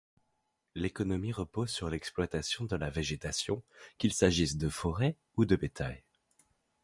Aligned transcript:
L'économie 0.73 1.31
repose 1.31 1.69
sur 1.69 1.87
l'exploitation 1.91 2.65
de 2.65 2.75
la 2.75 2.89
végétation, 2.89 3.61
qu'il 3.99 4.13
s'agisse 4.13 4.57
de 4.57 4.67
forêts 4.67 5.15
ou 5.37 5.45
de 5.45 5.55
bétail. 5.55 6.01